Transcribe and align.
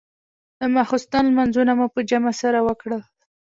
د 0.59 0.61
ماخستن 0.75 1.23
لمونځونه 1.29 1.71
مو 1.79 1.85
په 1.93 1.99
جمع 2.09 2.33
سره 2.41 2.59
وکړل. 2.67 3.01